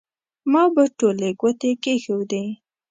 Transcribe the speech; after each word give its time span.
ما 0.51 0.63
به 0.73 0.83
ټولې 0.97 1.29
ګوتې 1.39 1.71
کېښودې. 1.83 2.43